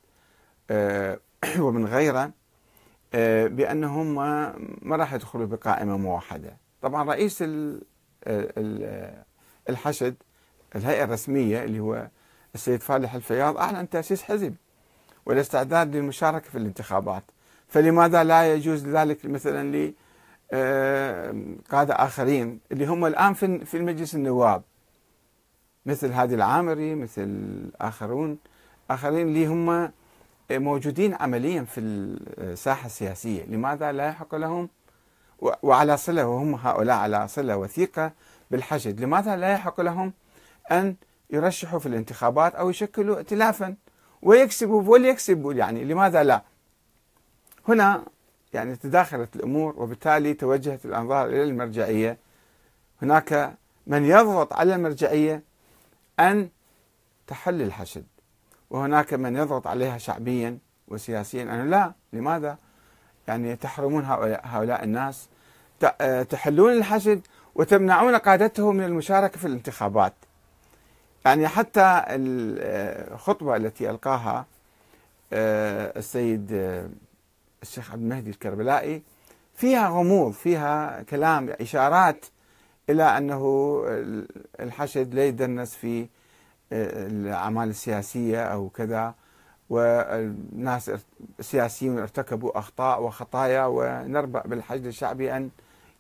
آه، 0.72 1.20
ومن 1.60 1.86
غيره 1.86 2.32
آه، 3.14 3.48
بأنهم 3.48 4.16
ما 4.82 4.96
راح 4.96 5.14
يدخلوا 5.14 5.46
بقائمة 5.46 5.98
موحدة. 5.98 6.58
طبعا 6.82 7.04
رئيس 7.04 7.44
الحشد 9.70 10.16
الهيئة 10.76 11.04
الرسمية 11.04 11.64
اللي 11.64 11.80
هو 11.80 12.08
السيد 12.56 12.82
فالح 12.82 13.14
الفياض 13.14 13.58
أعلن 13.58 13.90
تأسيس 13.90 14.24
حزب 14.24 14.56
والاستعداد 15.26 15.96
للمشاركة 15.96 16.50
في 16.50 16.58
الانتخابات. 16.58 17.24
فلماذا 17.68 18.24
لا 18.24 18.54
يجوز 18.54 18.88
ذلك 18.88 19.26
مثلا 19.26 19.76
ل 19.76 19.94
قادة 21.72 21.94
آخرين 21.94 22.60
اللي 22.72 22.86
هم 22.86 23.06
الآن 23.06 23.34
في 23.34 23.78
المجلس 23.78 24.16
النواب؟ 24.16 24.64
مثل 25.86 26.12
هادي 26.12 26.36
العامري 26.36 26.96
مثل 26.96 27.60
آخرون 27.82 28.38
آخرين 28.92 29.28
اللي 29.28 29.48
هم 29.48 29.92
موجودين 30.52 31.14
عمليا 31.14 31.64
في 31.64 31.80
الساحة 31.80 32.86
السياسية. 32.86 33.46
لماذا 33.46 33.92
لا 33.92 34.08
يحق 34.08 34.36
لهم؟ 34.36 34.70
وعلى 35.40 35.98
صلة 35.98 36.28
وهم 36.28 36.56
هؤلاء 36.56 36.98
على 36.98 37.28
صلة 37.28 37.58
وثيقة 37.58 38.12
بالحشد. 38.52 39.02
لماذا 39.02 39.36
لا 39.36 39.52
يحق 39.54 39.82
لهم؟ 39.82 40.14
أن 40.72 40.96
يرشحوا 41.30 41.80
في 41.80 41.86
الانتخابات 41.86 42.56
أو 42.56 42.70
يشكلوا 42.70 43.18
ائتلافا 43.18 43.76
ويكسبوا 44.22 44.84
وليكسبوا. 44.84 45.54
يعني 45.54 45.84
لماذا 45.84 46.24
لا؟ 46.24 46.42
هنا 47.68 48.06
يعني 48.54 48.76
تداخلت 48.76 49.36
الأمور 49.36 49.74
وبالتالي 49.78 50.34
توجهت 50.34 50.86
الأنظار 50.86 51.28
إلى 51.28 51.44
المرجعية. 51.44 52.18
هناك 53.02 53.58
من 53.88 54.06
يضغط 54.06 54.54
على 54.54 54.76
المرجعية 54.76 55.44
أن 56.20 56.50
تحل 57.28 57.62
الحشد 57.62 58.06
وهناك 58.70 59.14
من 59.14 59.36
يضغط 59.36 59.68
عليها 59.68 59.98
شعبيا 59.98 60.58
وسياسيا. 60.88 61.44
أنه 61.44 61.64
لا. 61.64 61.94
لماذا؟ 62.14 62.58
يعني 63.28 63.56
تحرمون 63.56 64.06
هؤلاء, 64.06 64.84
الناس 64.84 65.30
تحلون 66.30 66.72
الحشد 66.72 67.28
وتمنعون 67.56 68.16
قادته 68.16 68.72
من 68.72 68.84
المشاركة 68.84 69.40
في 69.40 69.48
الانتخابات. 69.48 70.14
يعني 71.26 71.48
حتى 71.48 72.04
الخطبة 72.08 73.56
التي 73.56 73.90
ألقاها 73.90 74.46
آه، 75.34 75.94
السيد 75.98 76.54
آه، 76.54 76.90
الشيخ 77.62 77.92
عبد 77.92 78.02
المهدي 78.02 78.30
الكربلائي 78.30 79.02
فيها 79.56 79.90
غموض 79.90 80.32
فيها 80.34 81.02
كلام 81.02 81.50
إشارات 81.62 82.26
إلى 82.90 83.04
أنه 83.04 83.82
الحشد 84.60 85.14
لا 85.14 85.26
يدنس 85.26 85.76
في 85.76 86.02
آه، 86.74 87.08
الأعمال 87.08 87.70
السياسية 87.70 88.44
أو 88.44 88.70
كذا 88.70 89.14
والناس 89.70 90.92
السياسيون 91.40 92.00
ارتكبوا 92.00 92.60
أخطاء 92.60 93.04
وخطايا 93.04 93.66
ونربأ 93.66 94.42
بالحشد 94.46 94.86
الشعبي 94.86 95.38
أن 95.38 95.50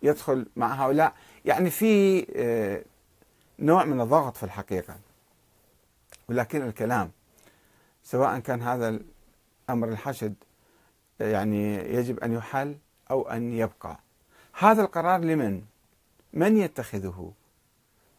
يدخل 0.04 0.46
مع 0.56 0.86
هؤلاء. 0.86 1.14
يعني 1.46 1.70
في 1.70 2.26
نوع 3.60 3.86
من 3.86 4.02
الضغط 4.02 4.38
في 4.38 4.44
الحقيقة. 4.44 4.96
ولكن 6.29 6.67
الكلام 6.67 7.12
سواء 8.03 8.39
كان 8.39 8.62
هذا 8.62 9.00
أمر 9.69 9.88
الحشد 9.88 10.33
يعني 11.19 11.75
يجب 11.75 12.19
أن 12.19 12.33
يحل 12.33 12.77
أو 13.12 13.29
أن 13.29 13.53
يبقى 13.53 14.00
هذا 14.59 14.81
القرار 14.81 15.19
لمن؟ 15.19 15.62
من 16.33 16.57
يتخذه؟ 16.57 17.31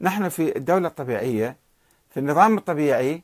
نحن 0.01 0.29
في 0.29 0.57
الدولة 0.57 0.89
الطبيعية 0.89 1.57
في 2.11 2.21
النظام 2.21 2.59
الطبيعي 2.59 3.23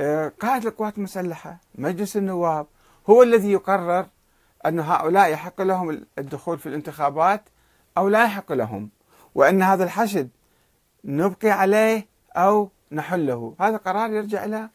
آه، 0.00 0.32
قائد 0.40 0.66
القوات 0.66 0.98
المسلحة 0.98 1.58
مجلس 1.74 2.16
النواب 2.16 2.66
هو 3.10 3.22
الذي 3.22 3.52
يقرر 3.52 4.06
أن 4.66 4.80
هؤلاء 4.80 5.32
يحق 5.32 5.62
لهم 5.62 6.06
الدخول 6.18 6.58
في 6.58 6.68
الانتخابات 6.68 7.42
أو 7.98 8.08
لا 8.08 8.24
يحق 8.24 8.52
لهم 8.52 8.90
وأن 9.34 9.62
هذا 9.62 9.84
الحشد 9.84 10.28
نبقي 11.04 11.50
عليه 11.50 12.06
أو 12.36 12.70
نحله. 12.92 13.54
هذا 13.60 13.76
قرار 13.76 14.10
يرجع 14.10 14.44
إلى 14.44 14.68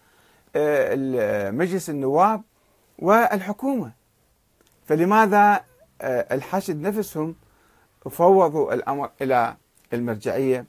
آه، 0.56 1.52
مجلس 1.52 1.90
النواب 1.90 2.42
والحكومة. 3.00 3.92
فلماذا 4.86 5.64
آه، 6.02 6.36
الحشد 6.36 6.82
نفسهم 6.82 7.36
فوضوا 8.10 8.74
الأمر 8.74 9.10
إلى 9.22 9.58
المرجعية 9.94 10.66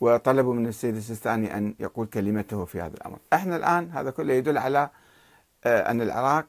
وطلبوا 0.00 0.54
من 0.54 0.66
السيد 0.66 0.96
السيستاني 0.96 1.56
أن 1.56 1.74
يقول 1.80 2.06
كلمته 2.06 2.64
في 2.64 2.80
هذا 2.80 2.94
الأمر؟ 2.94 3.18
إحنا 3.32 3.56
الآن 3.56 3.90
هذا 3.90 4.10
كله 4.10 4.34
يدل 4.34 4.58
على 4.58 4.90
آه، 5.64 5.90
أن 5.90 6.00
العراق 6.00 6.46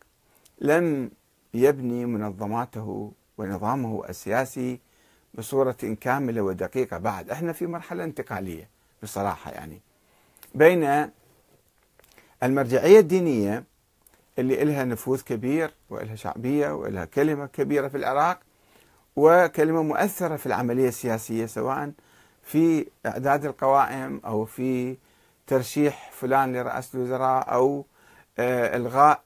لم 0.61 1.11
يبني 1.53 2.05
منظماته 2.05 3.11
ونظامه 3.37 4.09
السياسي 4.09 4.79
بصورة 5.33 5.95
كاملة 6.01 6.41
ودقيقة 6.41 6.97
بعد. 6.97 7.29
إحنا 7.29 7.53
في 7.53 7.67
مرحلة 7.67 8.03
انتقالية 8.03 8.69
بصراحة 9.03 9.51
يعني. 9.51 9.81
بين 10.53 11.09
المرجعية 12.43 12.99
الدينية 12.99 13.63
اللي 14.39 14.63
لها 14.63 14.83
نفوذ 14.83 15.21
كبير 15.21 15.71
ولها 15.89 16.15
شعبية 16.15 16.71
ولها 16.71 17.05
كلمة 17.05 17.45
كبيرة 17.45 17.87
في 17.87 17.97
العراق 17.97 18.39
وكلمة 19.15 19.83
مؤثرة 19.83 20.35
في 20.35 20.45
العملية 20.45 20.87
السياسية 20.87 21.45
سواء 21.45 21.91
في 22.43 22.87
إعداد 23.05 23.45
القوائم 23.45 24.21
أو 24.25 24.45
في 24.45 24.97
ترشيح 25.47 26.11
فلان 26.11 26.55
لرئاسة 26.55 26.97
الوزراء 26.97 27.53
أو 27.53 27.85
آه، 28.39 28.77
إلغاء 28.77 29.23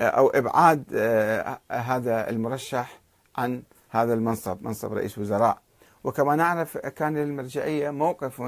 آه، 0.00 0.04
أو 0.04 0.28
إبعاد 0.28 0.84
آه، 0.94 1.58
هذا 1.70 2.30
المرشح 2.30 3.00
عن 3.36 3.62
هذا 3.90 4.14
المنصب 4.14 4.62
منصب 4.62 4.92
رئيس 4.92 5.18
وزراء. 5.18 5.58
وكما 6.04 6.36
نعرف 6.36 6.78
كان 6.78 7.16
للمرجعية 7.16 7.90
موقف 7.90 8.42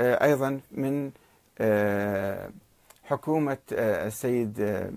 أيضا 0.00 0.60
من 0.72 1.10
حكومة 3.12 3.58
آه، 3.72 4.06
السيد 4.06 4.60
آه، 4.60 4.92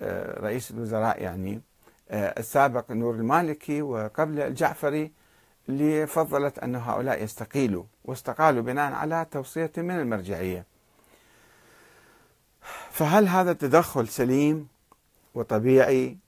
آه، 0.00 0.40
رئيس 0.40 0.70
الوزراء 0.70 1.22
يعني 1.22 1.60
السابق 2.10 2.90
نور 2.90 3.14
المالكي 3.14 3.82
وقبل 3.82 4.40
الجعفري 4.40 5.12
اللي 5.68 6.06
فضلت 6.06 6.58
أن 6.58 6.76
هؤلاء 6.76 7.22
يستقيلوا 7.22 7.84
واستقالوا 8.04 8.62
بناء 8.62 8.92
على 8.92 9.26
توصية 9.30 9.72
من 9.76 9.90
المرجعية. 9.90 10.66
فهل 12.90 13.28
هذا 13.28 13.50
التدخل 13.50 14.08
سليم 14.08 14.68
وطبيعي 15.34 16.18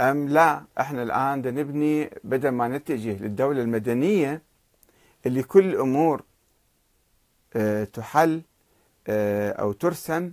أم 0.00 0.28
لا؟ 0.28 0.62
إحنا 0.80 1.02
الآن 1.02 1.54
نبني 1.54 2.10
بدل 2.24 2.48
ما 2.48 2.68
نتجه 2.68 3.22
للدولة 3.22 3.62
المدنية 3.62 4.42
اللي 5.26 5.42
كل 5.42 5.64
الأمور 5.64 6.22
تحل 7.84 8.42
آه، 9.08 9.52
أو 9.52 9.72
ترسم 9.72 10.32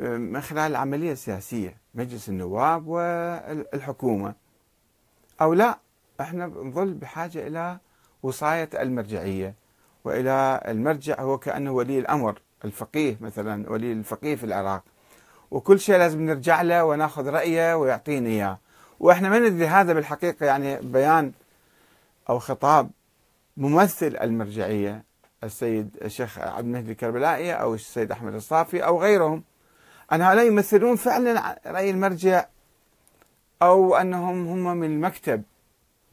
آه، 0.00 0.16
من 0.16 0.40
خلال 0.40 0.70
العملية 0.70 1.12
السياسية 1.12 1.76
مجلس 1.94 2.28
النواب 2.28 2.86
والحكومة. 2.86 4.34
أو 5.40 5.54
لا 5.54 5.78
إحنا 6.20 6.46
نظل 6.46 6.94
بحاجة 6.94 7.46
إلى 7.46 7.78
وصاية 8.22 8.70
المرجعية 8.74 9.54
وإلى 10.04 10.60
المرجع 10.68 11.20
هو 11.20 11.38
كأنه 11.38 11.70
ولي 11.70 11.98
الأمر 11.98 12.40
الفقيه 12.64 13.16
مثلا 13.20 13.70
ولي 13.70 13.92
الفقيه 13.92 14.36
في 14.36 14.44
العراق. 14.44 14.82
وكل 15.50 15.80
شيء 15.80 15.96
لازم 15.96 16.20
نرجع 16.26 16.62
له 16.62 16.84
وناخذ 16.84 17.28
رأيه 17.28 17.74
ويعطينا 17.76 18.28
إياه. 18.28 18.58
وإحنا 19.00 19.28
ما 19.28 19.38
ندري 19.38 19.66
هذا 19.66 19.92
بالحقيقة 19.92 20.46
يعني 20.46 20.76
بيان 20.76 21.32
أو 22.28 22.38
خطاب 22.38 22.90
ممثل 23.56 24.16
المرجعية. 24.22 25.04
السيد 25.44 25.96
الشيخ 26.02 26.38
عبد 26.38 26.66
المهدي 26.66 26.92
الكربلائي 26.92 27.52
أو 27.52 27.74
السيد 27.74 28.12
أحمد 28.12 28.34
الصافي 28.34 28.84
أو 28.84 29.02
غيرهم. 29.02 29.42
أن 30.12 30.22
هؤلاء 30.22 30.46
يمثلون 30.46 30.96
فعلا 30.96 31.60
رأي 31.66 31.90
المرجع 31.90 32.46
أو 33.62 33.96
أنهم 33.96 34.48
هم 34.48 34.76
من 34.76 34.90
المكتب 34.90 35.42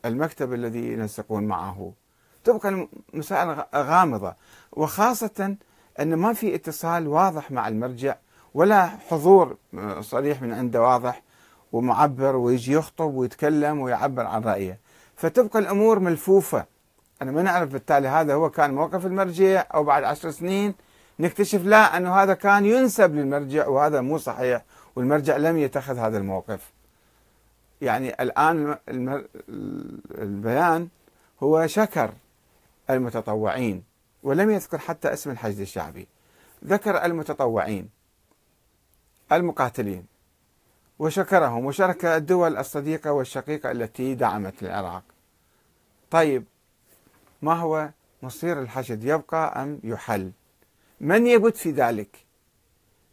المكتب 0.06 0.54
الذي 0.54 0.94
ينسقون 0.94 1.44
معه. 1.44 1.94
تبقى 2.44 2.88
المسائل 3.14 3.64
غامضة. 3.76 4.36
وخاصة 4.72 5.56
أن 6.00 6.14
ما 6.14 6.34
في 6.34 6.56
اتصال 6.56 7.08
واضح 7.08 7.52
مع 7.52 7.68
المرجع 7.68 8.16
ولا 8.54 8.86
حضور 8.86 9.58
صريح 10.00 10.42
من 10.42 10.54
عنده 10.54 10.82
واضح 10.82 11.22
ومعبر 11.72 12.36
ويجي 12.36 12.74
يخطب 12.74 13.14
ويتكلم 13.14 13.80
ويعبر 13.80 14.26
عن 14.26 14.44
رأيه. 14.44 14.80
فتبقى 15.16 15.60
الأمور 15.60 16.00
ملفوفة. 16.00 16.73
أنا 17.22 17.32
ما 17.32 17.42
نعرف 17.42 17.70
بالتالي 17.70 18.08
هذا 18.08 18.34
هو 18.34 18.50
كان 18.50 18.74
موقف 18.74 19.06
المرجع 19.06 19.66
أو 19.74 19.84
بعد 19.84 20.04
عشر 20.04 20.32
سنين 20.32 20.76
نكتشف 21.20 21.66
لا 21.66 21.98
أنه 21.98 22.16
هذا 22.16 22.34
كان 22.34 22.66
ينسب 22.66 23.16
للمرجع 23.16 23.68
وهذا 23.68 24.02
مو 24.02 24.18
صحيح 24.18 24.64
والمرجع 24.96 25.38
لم 25.38 25.58
يتخذ 25.58 25.98
هذا 25.98 26.18
الموقف. 26.18 26.72
يعني 27.82 28.22
الآن 28.24 28.78
البيان 30.18 30.88
هو 31.44 31.68
شكر 31.68 32.14
المتطوعين 32.90 33.84
ولم 34.24 34.52
يذكر 34.52 34.78
حتى 34.78 35.14
اسم 35.14 35.32
الحشد 35.32 35.60
الشعبي. 35.60 36.08
ذكر 36.66 37.06
المتطوعين 37.06 37.90
المقاتلين 39.32 40.06
وشكرهم 41.00 41.66
وشارك 41.66 42.06
الدول 42.06 42.58
الصديقة 42.58 43.12
والشقيقة 43.12 43.72
التي 43.72 44.16
دعمت 44.16 44.64
العراق. 44.64 45.04
طيب 46.12 46.44
ما 47.44 47.54
هو 47.54 47.90
مصير 48.22 48.62
الحشد؟ 48.62 49.04
يبقى 49.04 49.64
أم 49.64 49.80
يحل. 49.84 50.32
من 51.02 51.28
يبت 51.28 51.58
في 51.58 51.72
ذلك؟ 51.72 52.26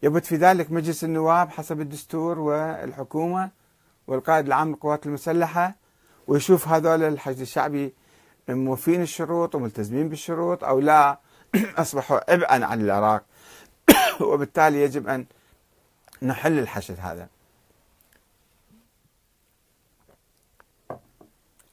يبت 0.03 0.27
في 0.27 0.37
ذلك 0.37 0.73
مجلس 0.73 1.05
النواب 1.05 1.51
حسب 1.51 1.81
الدستور 1.81 2.39
والحكومة 2.39 3.51
والقائد 4.07 4.47
العام 4.47 4.69
للقوات 4.69 5.07
المسلحة 5.07 5.75
ويشوف 6.27 6.69
هذول 6.69 7.03
الحشد 7.03 7.41
الشعبي 7.41 7.95
موفين 8.49 9.03
الشروط 9.03 9.55
وملتزمين 9.55 10.09
بالشروط 10.09 10.65
أو 10.65 10.81
لا. 10.81 11.19
أصبحوا 11.83 12.33
عبئا 12.33 12.65
عن 12.65 12.81
العراق. 12.81 13.25
وبالتالي 14.21 14.83
يجب 14.83 15.09
أن 15.09 15.27
نحل 16.23 16.59
الحشد 16.59 17.01
هذا. 17.01 17.29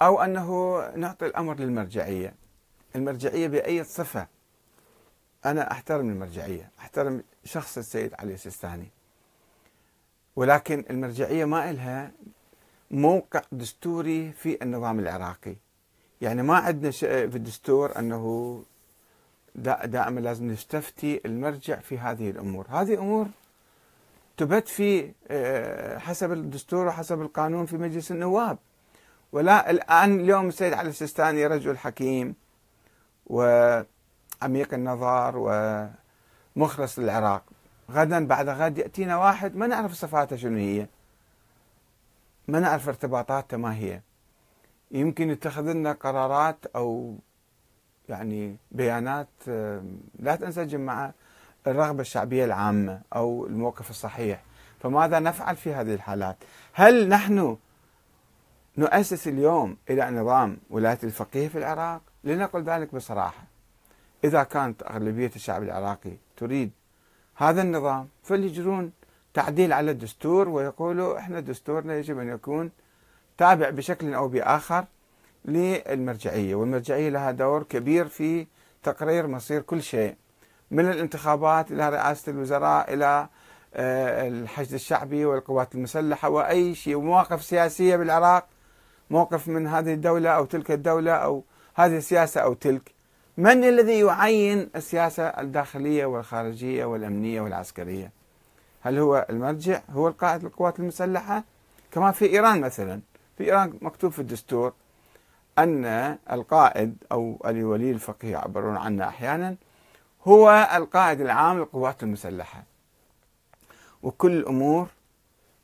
أو 0.01 0.21
أنه 0.21 0.79
نعطي 0.95 1.25
الأمر 1.25 1.55
للمرجعية. 1.55 2.46
المرجعية 2.97 3.47
بأي 3.47 3.83
صفة. 3.83 4.27
أنا 5.45 5.71
أحترم 5.71 6.09
المرجعية 6.09 6.71
أحترم 6.79 7.23
شخص 7.43 7.77
السيد 7.77 8.13
علي 8.19 8.33
السيستاني. 8.33 8.87
ولكن 10.35 10.83
المرجعية 10.89 11.45
ما 11.45 11.69
إلها 11.69 12.11
موقع 12.91 13.41
دستوري 13.51 14.31
في 14.31 14.57
النظام 14.61 14.99
العراقي. 14.99 15.55
يعني 16.21 16.43
ما 16.43 16.55
عندنا 16.55 16.91
شيء 16.91 17.29
في 17.29 17.35
الدستور 17.35 17.99
أنه 17.99 18.63
دائما 19.85 20.19
لازم 20.19 20.51
نستفتي 20.51 21.21
المرجع 21.25 21.79
في 21.79 21.97
هذه 21.97 22.29
الأمور. 22.29 22.65
هذه 22.69 22.99
أمور 22.99 23.27
تبت 24.37 24.67
في 24.67 25.11
آه، 25.27 25.97
حسب 25.97 26.31
الدستور 26.31 26.87
وحسب 26.87 27.21
القانون 27.21 27.65
في 27.65 27.77
مجلس 27.77 28.11
النواب. 28.11 28.57
ولا 29.31 29.69
الآن 29.69 30.19
اليوم 30.19 30.47
السيد 30.47 30.73
علي 30.73 30.89
السيستاني 30.89 31.47
رجل 31.47 31.77
حكيم 31.77 32.35
وعميق 33.27 34.73
النظر 34.73 35.33
ومخلص 36.55 36.99
للعراق. 36.99 37.43
غدا 37.91 38.27
بعد 38.27 38.49
غد 38.49 38.77
يأتينا 38.77 39.17
واحد 39.17 39.55
ما 39.55 39.67
نعرف 39.67 39.93
صفاته 39.93 40.35
شنو 40.35 40.57
هي. 40.57 40.87
ما 42.47 42.59
نعرف 42.59 42.87
ارتباطاته 42.87 43.57
ما 43.57 43.75
هي. 43.75 44.01
يمكن 44.91 45.29
يتخذ 45.29 45.71
لنا 45.71 45.91
قرارات 45.91 46.65
أو 46.75 47.15
يعني 48.09 48.57
بيانات 48.71 49.27
لا 50.19 50.35
تنسجم 50.35 50.81
مع 50.81 51.11
الرغبة 51.67 52.01
الشعبية 52.01 52.45
العامة 52.45 53.01
أو 53.15 53.45
الموقف 53.45 53.89
الصحيح. 53.89 54.43
فماذا 54.79 55.19
نفعل 55.19 55.55
في 55.55 55.73
هذه 55.73 55.93
الحالات؟ 55.93 56.37
هل 56.73 57.09
نحن 57.09 57.57
نؤسس 58.77 59.27
اليوم 59.27 59.77
إلى 59.89 60.11
نظام 60.11 60.57
ولاية 60.69 60.99
الفقيه 61.03 61.47
في 61.47 61.57
العراق؟ 61.57 62.01
لنقل 62.27 62.63
ذلك 62.63 62.95
بصراحة. 62.95 63.43
إذا 64.23 64.43
كانت 64.43 64.83
أغلبية 64.83 65.31
الشعب 65.35 65.63
العراقي 65.63 66.11
تريد 66.37 66.71
هذا 67.35 67.61
النظام 67.61 68.07
فليجرون 68.23 68.91
تعديل 69.33 69.73
على 69.73 69.91
الدستور 69.91 70.49
ويقولوا 70.49 71.17
إحنا 71.17 71.39
دستورنا 71.39 71.95
يجب 71.95 72.19
أن 72.19 72.29
يكون 72.29 72.71
تابع 73.37 73.69
بشكل 73.69 74.13
أو 74.13 74.27
بآخر 74.27 74.85
للمرجعية 75.45 76.55
والمرجعية 76.55 77.09
لها 77.09 77.31
دور 77.31 77.63
كبير 77.63 78.07
في 78.07 78.47
تقرير 78.83 79.27
مصير 79.27 79.61
كل 79.61 79.81
شيء 79.81 80.15
من 80.71 80.89
الانتخابات 80.89 81.71
إلى 81.71 81.89
رئاسة 81.89 82.31
الوزراء 82.31 82.93
إلى 82.93 83.27
آه، 83.73 84.27
الحشد 84.27 84.73
الشعبي 84.73 85.25
والقوات 85.25 85.75
المسلحة 85.75 86.29
وأي 86.29 86.75
شيء 86.75 86.95
ومواقف 86.95 87.43
سياسية 87.43 87.95
بالعراق 87.95 88.47
موقف 89.09 89.47
من 89.47 89.67
هذه 89.67 89.93
الدولة 89.93 90.29
أو 90.29 90.45
تلك 90.45 90.71
الدولة 90.71 91.11
أو 91.11 91.43
هذه 91.77 91.97
السياسة 91.97 92.41
أو 92.41 92.53
تلك 92.53 92.91
من 93.37 93.63
الذي 93.63 93.99
يعين 93.99 94.69
السياسة 94.75 95.23
الداخلية 95.23 96.05
والخارجية 96.05 96.85
والأمنية 96.85 97.41
والعسكرية؟ 97.41 98.11
هل 98.81 98.97
هو 98.97 99.25
المرجع؟ 99.29 99.81
هو 99.89 100.07
القائد 100.07 100.43
للقوات 100.43 100.79
المسلحة؟ 100.79 101.43
كما 101.91 102.11
في 102.11 102.25
إيران 102.25 102.61
مثلا. 102.61 103.01
في 103.37 103.43
إيران 103.43 103.77
مكتوب 103.81 104.11
في 104.11 104.19
الدستور 104.19 104.73
أن 105.59 105.85
القائد 106.31 106.97
أو 107.11 107.41
الولي 107.45 107.91
الفقيه 107.91 108.31
يعبرون 108.31 108.77
عنه 108.77 109.07
أحيانا 109.07 109.55
هو 110.27 110.69
القائد 110.75 111.21
العام 111.21 111.57
للقوات 111.57 112.03
المسلحة. 112.03 112.63
وكل 114.03 114.31
الأمور 114.31 114.87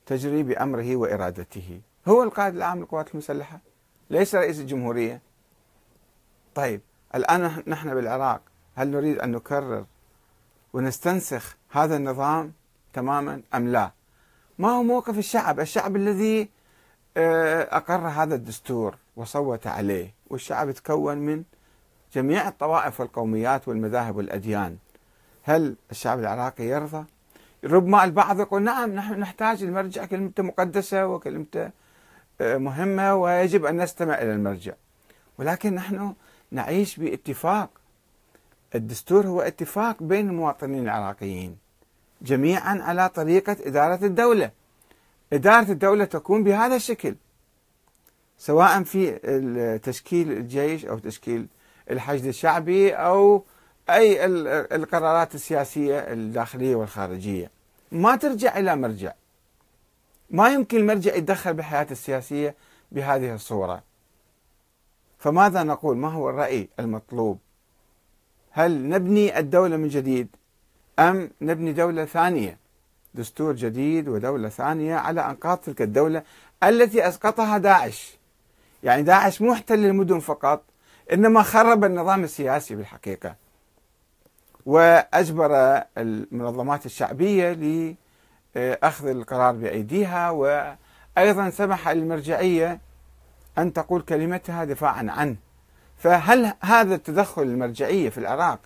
تجري 0.05 0.43
بأمره 0.43 0.95
وإرادته. 0.95 1.81
هو 2.07 2.23
القائد 2.23 2.55
العام 2.55 2.79
للقوات 2.79 3.11
المسلحة؟ 3.11 3.59
ليس 4.09 4.35
رئيس 4.35 4.59
الجمهورية. 4.59 5.21
طيب 6.55 6.81
الآن 7.15 7.63
نحن 7.67 7.95
بالعراق 7.95 8.41
هل 8.75 8.91
نريد 8.91 9.19
أن 9.19 9.31
نكرر 9.31 9.85
ونستنسخ 10.73 11.55
هذا 11.69 11.95
النظام 11.95 12.53
تماما 12.93 13.41
أم 13.55 13.67
لا؟ 13.67 13.91
ما 14.59 14.69
هو 14.69 14.83
موقف 14.83 15.17
الشعب؟ 15.17 15.59
الشعب 15.59 15.95
الذي 15.95 16.49
آه، 17.17 17.77
أقر 17.77 18.07
هذا 18.07 18.35
الدستور 18.35 18.95
وصوت 19.15 19.67
عليه 19.67 20.13
والشعب 20.29 20.71
تكون 20.71 21.17
من 21.17 21.43
جميع 22.13 22.47
الطوائف 22.47 22.99
والقوميات 22.99 23.67
والمذاهب 23.67 24.15
والأديان. 24.15 24.77
هل 25.43 25.75
الشعب 25.91 26.19
العراقي 26.19 26.63
يرضى؟ 26.63 27.05
ربما 27.63 28.03
البعض 28.03 28.39
يقول 28.39 28.61
نعم 28.61 28.95
نحن 28.95 29.19
نحتاج 29.19 29.63
المرجع 29.63 30.05
كلمته 30.05 30.43
مقدسة 30.43 31.07
وكلمته 31.07 31.69
آه، 32.41 32.57
مهمة 32.57 33.15
ويجب 33.15 33.65
أن 33.65 33.81
نستمع 33.81 34.13
إلى 34.13 34.33
المرجع. 34.33 34.73
ولكن 35.37 35.75
نحن 35.75 36.13
نعيش 36.53 36.97
باتفاق. 36.97 37.69
الدستور 38.75 39.27
هو 39.27 39.41
اتفاق 39.41 40.03
بين 40.03 40.29
المواطنين 40.29 40.83
العراقيين. 40.83 41.57
جميعا 42.21 42.81
على 42.81 43.09
طريقة 43.09 43.57
إدارة 43.61 44.05
الدولة. 44.05 44.51
إدارة 45.33 45.71
الدولة 45.71 46.05
تكون 46.05 46.43
بهذا 46.43 46.75
الشكل. 46.75 47.15
سواء 48.37 48.83
في 48.83 49.79
تشكيل 49.83 50.31
الجيش 50.31 50.85
أو 50.85 50.99
تشكيل 50.99 51.47
الحشد 51.91 52.25
الشعبي 52.25 52.93
أو 52.93 53.43
أي 53.89 54.25
القرارات 54.75 55.35
السياسية 55.35 55.99
الداخلية 55.99 56.75
والخارجية. 56.75 57.51
ما 57.91 58.15
ترجع 58.15 58.57
إلى 58.57 58.75
مرجع. 58.75 59.13
ما 60.29 60.49
يمكن 60.53 60.77
المرجع 60.77 61.15
يتدخل 61.15 61.53
بالحياة 61.53 61.87
السياسية 61.91 62.55
بهذه 62.91 63.33
الصورة. 63.33 63.83
فماذا 65.23 65.63
نقول؟ 65.63 65.97
ما 65.97 66.07
هو 66.07 66.29
الرأي 66.29 66.69
المطلوب؟ 66.79 67.39
هل 68.51 68.89
نبني 68.89 69.39
الدولة 69.39 69.77
من 69.77 69.87
جديد 69.87 70.27
أم 70.99 71.29
نبني 71.41 71.73
دولة 71.73 72.05
ثانية؟ 72.05 72.57
دستور 73.13 73.53
جديد 73.53 74.07
ودولة 74.07 74.49
ثانية 74.49 74.95
على 74.95 75.21
أنقاض 75.21 75.57
تلك 75.57 75.81
الدولة 75.81 76.23
التي 76.63 77.07
أسقطها 77.07 77.57
داعش. 77.57 78.17
يعني 78.83 79.03
داعش 79.03 79.41
مو 79.41 79.53
احتل 79.53 79.85
المدن 79.85 80.19
فقط 80.19 80.63
إنما 81.13 81.43
خرب 81.43 81.83
النظام 81.83 82.23
السياسي 82.23 82.75
بالحقيقة. 82.75 83.35
وأجبر 84.65 85.81
المنظمات 85.97 86.85
الشعبية 86.85 87.53
لأخذ 88.55 89.07
القرار 89.07 89.53
بأيديها 89.53 90.29
وأيضا 90.29 91.49
سمح 91.49 91.89
للمرجعية 91.89 92.79
أن 93.57 93.73
تقول 93.73 94.01
كلمتها 94.01 94.63
دفاعا 94.63 95.07
عنه. 95.09 95.35
فهل 95.97 96.53
هذا 96.61 96.95
التدخل 96.95 97.41
المرجعية 97.41 98.09
في 98.09 98.17
العراق 98.17 98.59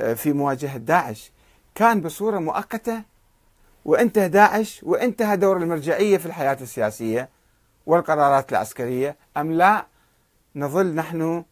آه، 0.00 0.14
في 0.14 0.32
مواجهة 0.32 0.76
داعش 0.76 1.32
كان 1.74 2.00
بصورة 2.00 2.38
مؤقتة؟ 2.38 3.02
وانتهى 3.84 4.28
داعش 4.28 4.80
وانتهى 4.82 5.36
دور 5.36 5.56
المرجعية 5.56 6.18
في 6.18 6.26
الحياة 6.26 6.58
السياسية 6.60 7.28
والقرارات 7.86 8.52
العسكرية 8.52 9.16
أم 9.36 9.52
لا 9.52 9.86
نظل 10.56 10.94
نحن 10.94 11.44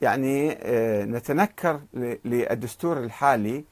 يعني 0.00 0.58
آه، 0.62 1.04
نتنكر 1.04 1.80
للدستور 2.24 2.98
الحالي 2.98 3.64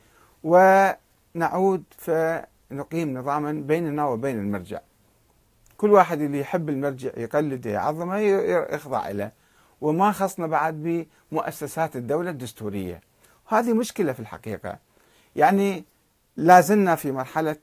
ونعود 0.44 1.84
فنقيم 1.98 3.18
نظاما 3.18 3.52
بيننا 3.52 4.04
وبين 4.06 4.38
المرجع؟ 4.38 4.80
كل 5.76 5.90
واحد 5.92 6.20
اللي 6.20 6.40
يحب 6.40 6.68
المرجع 6.68 7.10
يقلده 7.16 7.70
يعظمه 7.70 8.18
يخضع 8.18 9.10
له 9.10 9.30
وما 9.80 10.12
خصنا 10.12 10.46
بعد 10.46 11.06
بمؤسسات 11.32 11.96
الدولة 11.96 12.30
الدستورية. 12.30 13.00
هذه 13.46 13.72
مشكلة 13.72 14.12
في 14.12 14.20
الحقيقة. 14.20 14.78
يعني 15.36 15.84
لازلنا 16.36 16.94
في 16.94 17.12
مرحلة 17.12 17.56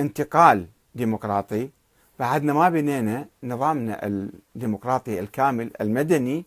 انتقال 0.00 0.66
ديمقراطي. 0.94 1.70
بعدنا 2.18 2.52
ما 2.52 2.68
بنينا 2.68 3.28
نظامنا 3.42 4.06
الديمقراطي 4.06 5.20
الكامل 5.20 5.70
المدني. 5.80 6.44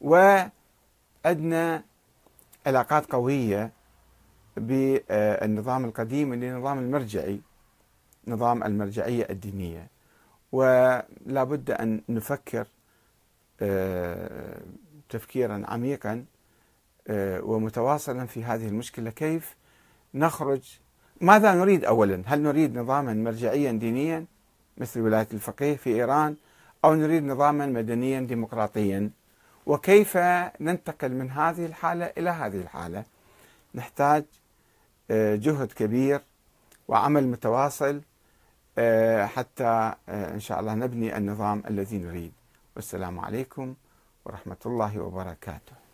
وعندنا 0.00 1.82
علاقات 2.66 3.12
قوية 3.12 3.72
بالنظام 4.56 5.84
القديم 5.84 6.32
اللي 6.32 6.50
نظام 6.50 6.78
المرجعي 6.78 7.40
نظام 8.28 8.62
المرجعية 8.62 9.26
الدينية. 9.30 9.97
ولا 10.52 11.44
بد 11.44 11.70
أن 11.70 12.00
نفكر 12.08 12.66
آه، 13.60 14.60
تفكيرا 15.08 15.62
عميقا 15.66 16.24
آه، 17.08 17.40
ومتواصلا 17.44 18.26
في 18.26 18.44
هذه 18.44 18.68
المشكلة. 18.68 19.10
كيف 19.10 19.56
نخرج؟ 20.14 20.78
ماذا 21.20 21.54
نريد 21.54 21.84
أولا؟ 21.84 22.22
هل 22.26 22.42
نريد 22.42 22.78
نظاما 22.78 23.14
مرجعيا 23.14 23.72
دينيا 23.72 24.24
مثل 24.78 25.00
ولاية 25.00 25.28
الفقيه 25.32 25.76
في 25.76 25.90
إيران 25.90 26.36
أو 26.84 26.94
نريد 26.94 27.24
نظاما 27.24 27.66
مدنيا 27.66 28.20
ديمقراطيا؟ 28.20 29.10
وكيف 29.66 30.16
ننتقل 30.60 31.12
من 31.12 31.30
هذه 31.30 31.66
الحالة 31.66 32.12
إلى 32.18 32.30
هذه 32.30 32.60
الحالة؟ 32.60 33.04
نحتاج 33.74 34.24
آه، 35.10 35.34
جهد 35.36 35.72
كبير 35.72 36.20
وعمل 36.88 37.26
متواصل 37.26 38.00
حتى 39.26 39.94
آه، 40.08 40.34
إن 40.34 40.40
شاء 40.40 40.60
الله 40.60 40.74
نبني 40.74 41.16
النظام 41.16 41.62
الذي 41.70 41.98
نريد. 41.98 42.32
والسلام 42.76 43.20
عليكم 43.20 43.74
ورحمة 44.24 44.56
الله 44.66 44.98
وبركاته. 44.98 45.87